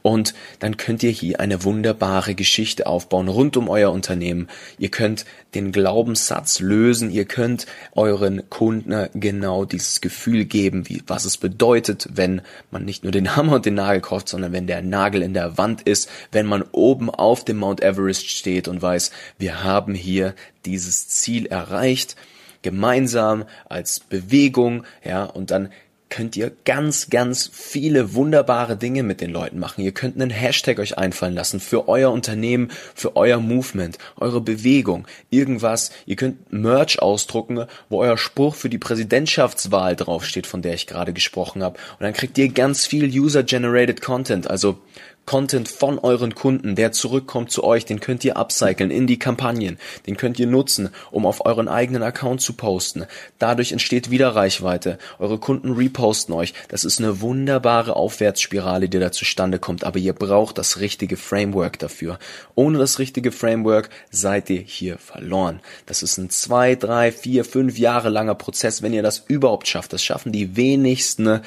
Und 0.00 0.34
dann 0.58 0.76
könnt 0.76 1.02
ihr 1.02 1.10
hier 1.10 1.38
eine 1.38 1.62
wunderbare 1.64 2.34
Geschichte 2.34 2.86
aufbauen 2.86 3.28
rund 3.28 3.56
um 3.56 3.68
euer 3.68 3.92
Unternehmen. 3.92 4.48
Ihr 4.78 4.90
könnt 4.90 5.24
den 5.54 5.70
Glaubenssatz 5.70 6.61
lösen, 6.62 7.10
ihr 7.10 7.26
könnt 7.26 7.66
euren 7.94 8.48
Kunden 8.48 9.08
genau 9.14 9.64
dieses 9.64 10.00
Gefühl 10.00 10.44
geben, 10.44 10.88
wie, 10.88 11.02
was 11.06 11.24
es 11.24 11.36
bedeutet, 11.36 12.08
wenn 12.14 12.40
man 12.70 12.84
nicht 12.84 13.02
nur 13.02 13.12
den 13.12 13.36
Hammer 13.36 13.56
und 13.56 13.66
den 13.66 13.74
Nagel 13.74 14.00
kauft, 14.00 14.28
sondern 14.28 14.52
wenn 14.52 14.66
der 14.66 14.82
Nagel 14.82 15.22
in 15.22 15.34
der 15.34 15.58
Wand 15.58 15.82
ist, 15.82 16.08
wenn 16.30 16.46
man 16.46 16.64
oben 16.72 17.10
auf 17.10 17.44
dem 17.44 17.58
Mount 17.58 17.82
Everest 17.82 18.30
steht 18.30 18.68
und 18.68 18.80
weiß, 18.80 19.10
wir 19.38 19.64
haben 19.64 19.94
hier 19.94 20.34
dieses 20.64 21.08
Ziel 21.08 21.46
erreicht, 21.46 22.16
gemeinsam 22.62 23.44
als 23.68 24.00
Bewegung, 24.00 24.84
ja, 25.04 25.24
und 25.24 25.50
dann 25.50 25.70
könnt 26.12 26.36
ihr 26.36 26.52
ganz, 26.66 27.08
ganz 27.08 27.50
viele 27.50 28.12
wunderbare 28.12 28.76
Dinge 28.76 29.02
mit 29.02 29.22
den 29.22 29.30
Leuten 29.30 29.58
machen. 29.58 29.80
Ihr 29.80 29.92
könnt 29.92 30.20
einen 30.20 30.28
Hashtag 30.28 30.78
euch 30.78 30.98
einfallen 30.98 31.32
lassen 31.32 31.58
für 31.58 31.88
euer 31.88 32.12
Unternehmen, 32.12 32.70
für 32.94 33.16
euer 33.16 33.40
Movement, 33.40 33.96
eure 34.20 34.42
Bewegung, 34.42 35.06
irgendwas. 35.30 35.90
Ihr 36.04 36.16
könnt 36.16 36.52
Merch 36.52 37.00
ausdrucken, 37.00 37.64
wo 37.88 38.00
euer 38.00 38.18
Spruch 38.18 38.56
für 38.56 38.68
die 38.68 38.76
Präsidentschaftswahl 38.76 39.96
draufsteht, 39.96 40.46
von 40.46 40.60
der 40.60 40.74
ich 40.74 40.86
gerade 40.86 41.14
gesprochen 41.14 41.62
habe. 41.62 41.78
Und 41.92 42.02
dann 42.02 42.12
kriegt 42.12 42.36
ihr 42.36 42.50
ganz 42.50 42.84
viel 42.84 43.06
User-Generated 43.06 44.02
Content, 44.02 44.50
also 44.50 44.76
Content 45.24 45.68
von 45.68 45.98
euren 45.98 46.34
Kunden, 46.34 46.74
der 46.74 46.92
zurückkommt 46.92 47.50
zu 47.50 47.62
euch, 47.64 47.84
den 47.84 48.00
könnt 48.00 48.24
ihr 48.24 48.36
upcyclen 48.36 48.90
in 48.90 49.06
die 49.06 49.18
Kampagnen, 49.18 49.78
den 50.06 50.16
könnt 50.16 50.38
ihr 50.38 50.46
nutzen, 50.46 50.90
um 51.10 51.26
auf 51.26 51.46
euren 51.46 51.68
eigenen 51.68 52.02
Account 52.02 52.40
zu 52.40 52.54
posten. 52.54 53.06
Dadurch 53.38 53.72
entsteht 53.72 54.10
wieder 54.10 54.34
Reichweite. 54.34 54.98
Eure 55.18 55.38
Kunden 55.38 55.72
reposten 55.72 56.34
euch. 56.34 56.54
Das 56.68 56.84
ist 56.84 56.98
eine 56.98 57.20
wunderbare 57.20 57.94
Aufwärtsspirale, 57.94 58.88
die 58.88 58.98
da 58.98 59.12
zustande 59.12 59.58
kommt, 59.58 59.84
aber 59.84 59.98
ihr 59.98 60.12
braucht 60.12 60.58
das 60.58 60.80
richtige 60.80 61.16
Framework 61.16 61.78
dafür. 61.78 62.18
Ohne 62.54 62.78
das 62.78 62.98
richtige 62.98 63.32
Framework 63.32 63.90
seid 64.10 64.50
ihr 64.50 64.60
hier 64.60 64.98
verloren. 64.98 65.60
Das 65.86 66.02
ist 66.02 66.18
ein 66.18 66.30
zwei, 66.30 66.74
drei, 66.74 67.12
vier, 67.12 67.44
fünf 67.44 67.78
Jahre 67.78 68.08
langer 68.08 68.34
Prozess, 68.34 68.82
wenn 68.82 68.92
ihr 68.92 69.02
das 69.02 69.24
überhaupt 69.28 69.68
schafft. 69.68 69.92
Das 69.92 70.02
schaffen 70.02 70.32
die 70.32 70.56
wenigsten 70.56 71.40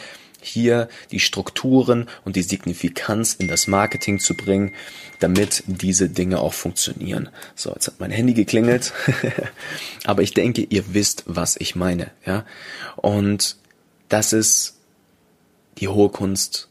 hier 0.46 0.90
die 1.12 1.20
Strukturen 1.20 2.08
und 2.24 2.36
die 2.36 2.44
Signifikanz 2.44 3.34
in 3.34 3.48
das 3.48 3.68
Marketing 3.68 4.20
zu 4.20 4.36
bringen, 4.36 4.74
damit 5.20 5.64
diese 5.68 6.10
Dinge 6.10 6.40
auch 6.40 6.54
funktionieren. 6.54 7.30
So, 7.56 7.72
jetzt 7.74 7.88
hat 7.88 8.00
mein 8.00 8.12
Handy 8.12 8.34
geklingelt, 8.34 8.94
aber 10.06 10.22
ich 10.22 10.34
denke, 10.34 10.62
ihr 10.62 10.94
wisst, 10.94 11.24
was 11.26 11.56
ich 11.58 11.76
meine, 11.76 12.12
ja. 12.26 12.46
Und 12.96 13.58
das 14.10 14.34
ist 14.34 14.76
die 15.80 15.88
hohe 15.88 16.10
Kunst 16.10 16.70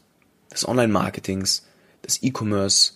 des 0.51 0.67
Online-Marketings, 0.67 1.65
des 2.05 2.23
E-Commerce, 2.23 2.93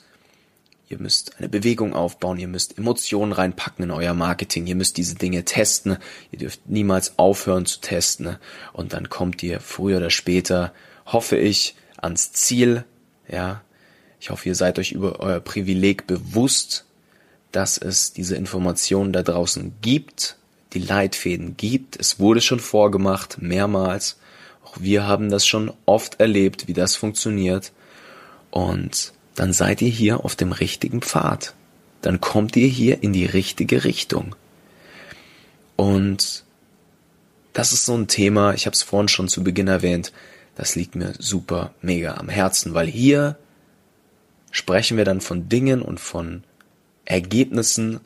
Ihr 0.92 0.98
müsst 0.98 1.38
eine 1.38 1.50
Bewegung 1.50 1.94
aufbauen, 1.94 2.40
ihr 2.40 2.48
müsst 2.48 2.80
Emotionen 2.80 3.32
reinpacken 3.32 3.86
in 3.86 3.92
euer 3.92 4.16
Marketing, 4.16 4.66
ihr 4.66 4.74
müsst 4.74 4.98
diese 4.98 5.14
Dinge 5.14 5.46
testen, 5.46 5.98
ihr 6.32 6.40
dürft 6.40 6.68
niemals 6.68 7.20
aufhören 7.20 7.68
zu 7.68 7.80
testen 7.80 8.38
und 8.74 8.94
dann 8.94 9.08
kommt 9.08 9.44
ihr 9.44 9.60
früher 9.60 9.98
oder 9.98 10.10
später, 10.10 10.74
hoffe 11.06 11.38
ich, 11.38 11.76
ans 11.98 12.32
Ziel, 12.32 12.86
ja. 13.28 13.62
Ich 14.20 14.32
hoffe, 14.32 14.50
ihr 14.50 14.56
seid 14.56 14.80
euch 14.80 14.92
über 14.92 15.20
euer 15.20 15.40
Privileg 15.40 16.08
bewusst, 16.08 16.86
dass 17.52 17.78
es 17.78 18.12
diese 18.12 18.36
Informationen 18.36 19.14
da 19.14 19.22
draußen 19.22 19.76
gibt, 19.82 20.38
die 20.74 20.80
Leitfäden 20.80 21.56
gibt. 21.56 22.00
Es 22.00 22.20
wurde 22.20 22.42
schon 22.42 22.60
vorgemacht, 22.60 23.40
mehrmals. 23.40 24.18
Auch 24.66 24.78
wir 24.80 25.06
haben 25.06 25.30
das 25.30 25.46
schon 25.46 25.72
oft 25.86 26.20
erlebt, 26.20 26.68
wie 26.68 26.74
das 26.74 26.96
funktioniert. 26.96 27.72
Und 28.52 29.14
dann 29.40 29.54
seid 29.54 29.82
ihr 29.82 29.90
hier 29.90 30.26
auf 30.26 30.36
dem 30.36 30.52
richtigen 30.52 31.02
Pfad. 31.02 31.54
Dann 32.02 32.20
kommt 32.20 32.58
ihr 32.58 32.68
hier 32.68 33.02
in 33.04 33.14
die 33.14 33.26
richtige 33.26 33.86
Richtung. 33.86 34.36
Und 35.78 36.44
das 37.54 37.72
ist 37.72 37.86
so 37.86 37.96
ein 37.96 38.10
Thema, 38.10 38.54
ich 38.54 38.66
habe 38.66 38.74
es 38.74 38.84
vorhin 38.84 39.08
schon 39.08 39.30
zu 39.30 39.42
Beginn 39.42 39.70
erwähnt, 39.70 40.12
das 40.56 40.76
liegt 40.76 40.96
mir 40.96 41.14
super 41.20 41.74
mega 41.82 42.16
am 42.16 42.28
Herzen, 42.28 42.74
weil 42.74 42.88
hier 42.88 43.38
sprechen 44.52 44.98
wir 44.98 45.06
dann 45.06 45.22
von 45.22 45.48
Dingen 45.48 45.82
und 45.82 46.02
von 46.02 46.44
Ergebnissen, 47.06 48.02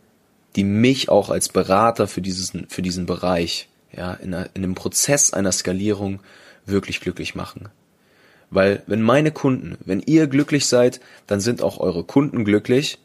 die 0.55 0.63
mich 0.63 1.09
auch 1.09 1.31
als 1.31 1.49
Berater 1.49 2.07
für, 2.07 2.21
dieses, 2.21 2.53
für 2.67 2.83
diesen 2.83 3.07
Bereich, 3.07 3.69
ja, 3.91 4.13
in, 4.13 4.33
in 4.53 4.61
dem 4.61 4.75
Prozess 4.75 5.33
einer 5.33 5.51
Skalierung 5.51 6.19
wirklich 6.67 7.01
glücklich 7.01 7.33
machen. 7.33 7.69
Weil 8.53 8.83
wenn 8.85 9.01
meine 9.01 9.31
Kunden, 9.31 9.77
wenn 9.83 9.99
ihr 9.99 10.27
glücklich 10.27 10.67
seid, 10.67 10.99
dann 11.25 11.39
sind 11.39 11.63
auch 11.63 11.79
eure 11.79 12.03
Kunden 12.03 12.45
glücklich. 12.45 12.99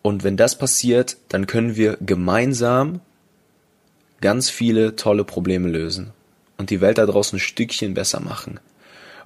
Und 0.00 0.22
wenn 0.22 0.36
das 0.36 0.56
passiert, 0.56 1.16
dann 1.28 1.48
können 1.48 1.74
wir 1.74 1.96
gemeinsam 2.00 3.00
ganz 4.20 4.48
viele 4.48 4.94
tolle 4.94 5.24
Probleme 5.24 5.68
lösen 5.68 6.12
und 6.56 6.70
die 6.70 6.80
Welt 6.80 6.98
da 6.98 7.06
draußen 7.06 7.36
ein 7.36 7.40
Stückchen 7.40 7.94
besser 7.94 8.20
machen. 8.20 8.60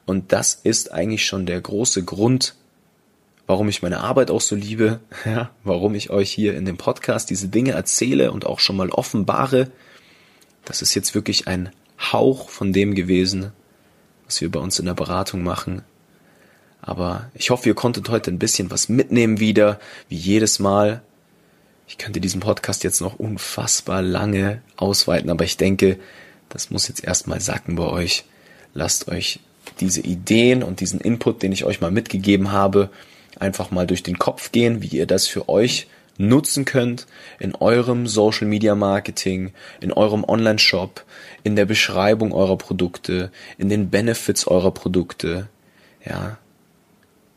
Und 0.07 0.33
das 0.33 0.55
ist 0.55 0.93
eigentlich 0.93 1.27
schon 1.27 1.45
der 1.45 1.61
große 1.61 2.03
Grund, 2.05 2.55
warum 3.47 3.69
ich 3.69 3.83
meine 3.83 4.01
Arbeit 4.01 4.31
auch 4.31 4.41
so 4.41 4.57
liebe, 4.57 5.01
ja, 5.27 5.51
warum 5.63 5.95
ich 5.95 6.09
euch 6.09 6.31
hier 6.33 6.57
in 6.57 6.65
dem 6.65 6.79
Podcast 6.79 7.29
diese 7.29 7.49
Dinge 7.49 7.73
erzähle 7.73 8.33
und 8.33 8.47
auch 8.47 8.61
schon 8.61 8.77
mal 8.77 8.89
offenbare. 8.91 9.71
Das 10.65 10.81
ist 10.81 10.95
jetzt 10.95 11.15
wirklich 11.15 11.47
ein 11.49 11.71
Hauch 11.99 12.49
von 12.49 12.73
dem 12.73 12.95
gewesen, 12.95 13.53
was 14.27 14.41
wir 14.41 14.51
bei 14.51 14.61
uns 14.61 14.79
in 14.79 14.87
der 14.87 14.95
Beratung 14.95 15.43
machen. 15.43 15.83
Aber 16.83 17.31
ich 17.35 17.51
hoffe, 17.51 17.69
ihr 17.69 17.75
konntet 17.75 18.09
heute 18.09 18.31
ein 18.31 18.39
bisschen 18.39 18.71
was 18.71 18.89
mitnehmen 18.89 19.41
wieder, 19.41 19.81
wie 20.09 20.17
jedes 20.17 20.59
Mal. 20.59 21.03
Ich 21.89 21.99
könnte 21.99 22.21
diesen 22.21 22.41
Podcast 22.41 22.85
jetzt 22.85 23.01
noch 23.01 23.19
unfassbar 23.19 24.03
lange 24.03 24.63
ausweiten, 24.77 25.31
aber 25.31 25.45
ich 25.45 25.57
denke, 25.57 25.99
das 26.49 26.71
muss 26.71 26.89
jetzt 26.89 27.05
erstmal 27.05 27.41
sacken 27.41 27.77
bei 27.77 27.85
euch. 27.85 28.25
Lasst 28.75 29.09
euch 29.09 29.41
diese 29.81 30.01
Ideen 30.01 30.63
und 30.63 30.81
diesen 30.81 31.01
Input, 31.01 31.43
den 31.43 31.53
ich 31.53 31.65
euch 31.65 31.81
mal 31.81 31.91
mitgegeben 31.91 32.53
habe, 32.53 32.91
einfach 33.39 33.71
mal 33.71 33.87
durch 33.87 34.03
den 34.03 34.19
Kopf 34.19 34.53
gehen, 34.53 34.83
wie 34.83 34.89
ihr 34.89 35.07
das 35.07 35.27
für 35.27 35.49
euch 35.49 35.89
nutzen 36.19 36.65
könnt 36.65 37.07
in 37.39 37.55
eurem 37.55 38.07
Social 38.07 38.47
Media 38.47 38.75
Marketing, 38.75 39.53
in 39.81 39.93
eurem 39.93 40.25
Online 40.25 40.59
Shop, 40.59 41.05
in 41.43 41.57
der 41.57 41.67
Beschreibung 41.67 42.33
eurer 42.33 42.59
Produkte, 42.59 43.31
in 43.59 43.69
den 43.69 43.91
Benefits 43.91 44.47
eurer 44.47 44.73
Produkte. 44.73 45.49
Ja. 46.05 46.39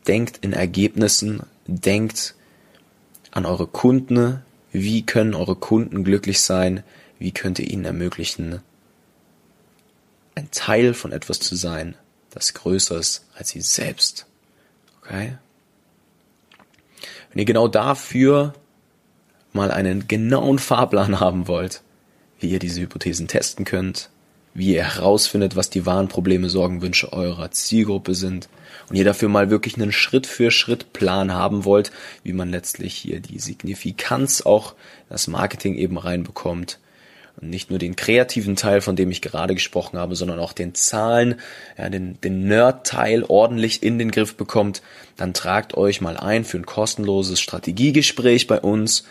Denkt 0.06 0.38
in 0.38 0.52
Ergebnissen, 0.52 1.42
denkt 1.66 2.34
an 3.30 3.46
eure 3.46 3.66
Kunden, 3.66 4.42
wie 4.72 5.04
können 5.04 5.34
eure 5.34 5.56
Kunden 5.56 6.04
glücklich 6.04 6.40
sein, 6.40 6.82
wie 7.18 7.32
könnt 7.32 7.58
ihr 7.58 7.70
ihnen 7.70 7.84
ermöglichen, 7.84 8.60
ein 10.34 10.50
Teil 10.50 10.94
von 10.94 11.12
etwas 11.12 11.38
zu 11.40 11.54
sein, 11.54 11.96
das 12.30 12.54
größer 12.54 12.98
ist 12.98 13.26
als 13.34 13.50
sie 13.50 13.60
selbst. 13.60 14.26
Okay? 15.02 15.36
Wenn 17.30 17.40
ihr 17.40 17.44
genau 17.44 17.68
dafür 17.68 18.54
mal 19.52 19.70
einen 19.70 20.08
genauen 20.08 20.58
Fahrplan 20.58 21.20
haben 21.20 21.48
wollt, 21.48 21.82
wie 22.38 22.48
ihr 22.48 22.58
diese 22.58 22.80
Hypothesen 22.80 23.28
testen 23.28 23.64
könnt, 23.64 24.10
wie 24.54 24.74
ihr 24.74 24.84
herausfindet, 24.84 25.56
was 25.56 25.70
die 25.70 25.86
wahren 25.86 26.08
Probleme, 26.08 26.48
Sorgen, 26.48 26.82
Wünsche 26.82 27.12
eurer 27.12 27.50
Zielgruppe 27.50 28.14
sind 28.14 28.48
und 28.88 28.96
ihr 28.96 29.04
dafür 29.04 29.28
mal 29.28 29.50
wirklich 29.50 29.76
einen 29.76 29.92
Schritt 29.92 30.26
für 30.26 30.50
Schritt 30.50 30.92
Plan 30.92 31.32
haben 31.32 31.64
wollt, 31.64 31.92
wie 32.24 32.32
man 32.32 32.50
letztlich 32.50 32.94
hier 32.94 33.20
die 33.20 33.38
Signifikanz 33.38 34.42
auch 34.42 34.74
das 35.08 35.28
Marketing 35.28 35.76
eben 35.76 35.98
reinbekommt. 35.98 36.78
Und 37.40 37.48
nicht 37.48 37.70
nur 37.70 37.78
den 37.78 37.96
kreativen 37.96 38.56
Teil, 38.56 38.80
von 38.80 38.96
dem 38.96 39.10
ich 39.10 39.22
gerade 39.22 39.54
gesprochen 39.54 39.98
habe, 39.98 40.16
sondern 40.16 40.40
auch 40.40 40.52
den 40.52 40.74
Zahlen, 40.74 41.36
ja, 41.78 41.88
den, 41.88 42.20
den 42.20 42.46
Nerd-Teil 42.46 43.24
ordentlich 43.26 43.82
in 43.82 43.98
den 43.98 44.10
Griff 44.10 44.34
bekommt, 44.34 44.82
dann 45.16 45.32
tragt 45.32 45.74
euch 45.74 46.00
mal 46.00 46.16
ein 46.16 46.44
für 46.44 46.58
ein 46.58 46.66
kostenloses 46.66 47.40
Strategiegespräch 47.40 48.46
bei 48.46 48.60
uns 48.60 49.04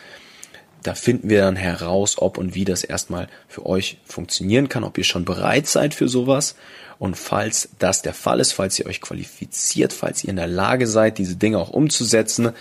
da 0.84 0.96
finden 0.96 1.30
wir 1.30 1.42
dann 1.42 1.56
heraus, 1.56 2.18
ob 2.18 2.38
und 2.38 2.56
wie 2.56 2.66
das 2.66 2.84
erstmal 2.84 3.28
für 3.48 3.66
euch 3.66 3.98
funktionieren 4.06 4.70
kann, 4.70 4.84
ob 4.84 4.98
ihr 4.98 5.04
schon 5.04 5.26
bereit 5.26 5.68
seid 5.68 5.94
für 5.94 6.08
sowas. 6.08 6.56
Und 7.00 7.16
falls 7.16 7.70
das 7.80 8.02
der 8.02 8.14
Fall 8.14 8.40
ist, 8.40 8.54
falls 8.54 8.78
ihr 8.80 8.86
euch 8.86 9.02
qualifiziert, 9.02 9.94
falls 9.94 10.24
ihr 10.24 10.30
in 10.30 10.36
der 10.36 10.48
Lage 10.48 10.88
seid, 10.88 11.18
diese 11.18 11.36
Dinge 11.36 11.58
auch 11.58 11.70
umzusetzen, 11.70 12.52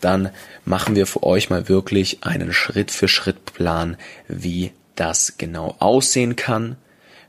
dann 0.00 0.30
machen 0.64 0.96
wir 0.96 1.06
für 1.06 1.22
euch 1.22 1.50
mal 1.50 1.68
wirklich 1.68 2.24
einen 2.24 2.52
Schritt-für-Schritt-Plan, 2.52 3.96
wie 4.28 4.72
das 4.96 5.38
genau 5.38 5.76
aussehen 5.78 6.36
kann. 6.36 6.76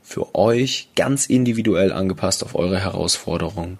Für 0.02 0.34
euch 0.34 0.90
ganz 0.94 1.26
individuell 1.26 1.92
angepasst 1.92 2.44
auf 2.44 2.54
eure 2.54 2.78
Herausforderung. 2.78 3.78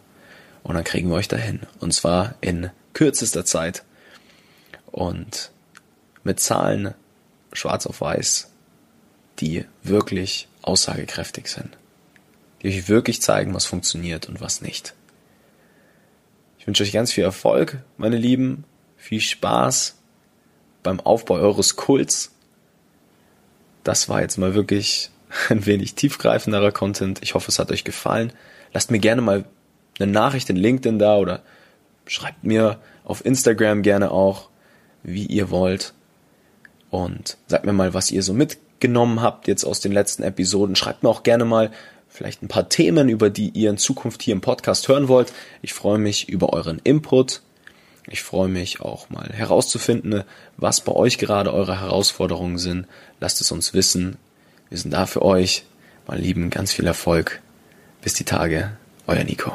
Und 0.62 0.74
dann 0.74 0.84
kriegen 0.84 1.08
wir 1.08 1.16
euch 1.16 1.28
dahin. 1.28 1.60
Und 1.78 1.94
zwar 1.94 2.34
in 2.40 2.70
kürzester 2.94 3.44
Zeit. 3.44 3.84
Und 4.90 5.50
mit 6.26 6.40
Zahlen 6.40 6.92
schwarz 7.52 7.86
auf 7.86 8.00
weiß, 8.00 8.50
die 9.38 9.64
wirklich 9.82 10.48
aussagekräftig 10.60 11.46
sind. 11.46 11.78
Die 12.60 12.68
euch 12.68 12.88
wirklich 12.88 13.22
zeigen, 13.22 13.54
was 13.54 13.64
funktioniert 13.64 14.28
und 14.28 14.40
was 14.40 14.60
nicht. 14.60 14.94
Ich 16.58 16.66
wünsche 16.66 16.82
euch 16.82 16.92
ganz 16.92 17.12
viel 17.12 17.22
Erfolg, 17.22 17.78
meine 17.96 18.16
Lieben, 18.16 18.64
viel 18.96 19.20
Spaß 19.20 19.96
beim 20.82 20.98
Aufbau 20.98 21.36
eures 21.36 21.76
Kults. 21.76 22.32
Das 23.84 24.08
war 24.08 24.20
jetzt 24.20 24.36
mal 24.36 24.54
wirklich 24.54 25.10
ein 25.48 25.64
wenig 25.64 25.94
tiefgreifenderer 25.94 26.72
Content. 26.72 27.22
Ich 27.22 27.34
hoffe, 27.34 27.52
es 27.52 27.60
hat 27.60 27.70
euch 27.70 27.84
gefallen. 27.84 28.32
Lasst 28.72 28.90
mir 28.90 28.98
gerne 28.98 29.22
mal 29.22 29.44
eine 30.00 30.10
Nachricht 30.10 30.50
in 30.50 30.56
LinkedIn 30.56 30.98
da 30.98 31.18
oder 31.18 31.42
schreibt 32.06 32.42
mir 32.42 32.80
auf 33.04 33.24
Instagram 33.24 33.82
gerne 33.82 34.10
auch, 34.10 34.50
wie 35.04 35.26
ihr 35.26 35.50
wollt. 35.50 35.94
Und 36.90 37.36
sagt 37.46 37.64
mir 37.64 37.72
mal, 37.72 37.94
was 37.94 38.10
ihr 38.10 38.22
so 38.22 38.32
mitgenommen 38.32 39.20
habt 39.20 39.48
jetzt 39.48 39.64
aus 39.64 39.80
den 39.80 39.92
letzten 39.92 40.22
Episoden. 40.22 40.76
Schreibt 40.76 41.02
mir 41.02 41.08
auch 41.08 41.22
gerne 41.22 41.44
mal, 41.44 41.70
vielleicht 42.08 42.42
ein 42.42 42.48
paar 42.48 42.68
Themen, 42.68 43.08
über 43.08 43.30
die 43.30 43.50
ihr 43.50 43.70
in 43.70 43.78
Zukunft 43.78 44.22
hier 44.22 44.34
im 44.34 44.40
Podcast 44.40 44.88
hören 44.88 45.08
wollt. 45.08 45.32
Ich 45.62 45.74
freue 45.74 45.98
mich 45.98 46.28
über 46.28 46.52
euren 46.52 46.80
Input. 46.82 47.42
Ich 48.08 48.22
freue 48.22 48.48
mich 48.48 48.80
auch 48.80 49.10
mal 49.10 49.28
herauszufinden, 49.32 50.22
was 50.56 50.80
bei 50.80 50.92
euch 50.92 51.18
gerade 51.18 51.52
eure 51.52 51.80
Herausforderungen 51.80 52.58
sind. 52.58 52.86
Lasst 53.20 53.40
es 53.40 53.50
uns 53.50 53.74
wissen. 53.74 54.16
Wir 54.68 54.78
sind 54.78 54.92
da 54.92 55.06
für 55.06 55.22
euch. 55.22 55.64
Meine 56.06 56.22
Lieben, 56.22 56.50
ganz 56.50 56.72
viel 56.72 56.86
Erfolg. 56.86 57.42
Bis 58.02 58.14
die 58.14 58.24
Tage. 58.24 58.76
Euer 59.08 59.24
Nico. 59.24 59.52